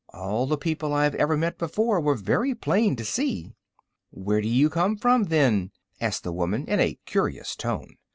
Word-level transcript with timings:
"All 0.13 0.47
the 0.47 0.57
people 0.57 0.93
I 0.95 1.03
have 1.03 1.13
ever 1.13 1.37
met 1.37 1.59
before 1.59 2.01
were 2.01 2.15
very 2.15 2.55
plain 2.55 2.95
to 2.95 3.05
see." 3.05 3.51
"Where 4.09 4.41
do 4.41 4.47
you 4.47 4.67
come 4.67 4.97
from, 4.97 5.25
then?" 5.25 5.69
asked 5.99 6.23
the 6.23 6.33
woman, 6.33 6.65
in 6.67 6.79
a 6.79 6.97
curious 7.05 7.55
tone. 7.55 7.97